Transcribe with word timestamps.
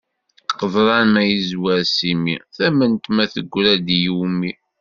Qeḍran 0.59 1.07
ma 1.13 1.23
yezwer 1.31 1.79
s 1.95 1.97
imi, 2.11 2.35
tament 2.55 3.05
ma 3.15 3.25
teggra-d 3.33 3.87
i 3.97 4.09
wumi. 4.15 4.51